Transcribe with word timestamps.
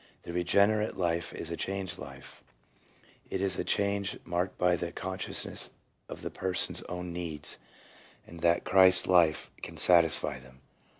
1 0.23 0.33
"The 0.33 0.33
regenerate 0.33 0.97
life 0.97 1.31
is 1.31 1.51
a 1.51 1.55
changed 1.55 1.99
life;... 1.99 2.43
it 3.29 3.39
is 3.39 3.59
a 3.59 3.63
change 3.63 4.17
marked 4.25 4.57
by 4.57 4.75
the 4.75 4.91
consciousness 4.91 5.69
of 6.09 6.23
the 6.23 6.31
person's 6.31 6.81
own 6.89 7.13
needs, 7.13 7.59
and 8.25 8.39
that 8.39 8.63
the 8.65 8.69
Christ 8.71 9.05
life 9.07 9.51
can 9.61 9.77
satisfy 9.77 10.39
them." 10.39 10.61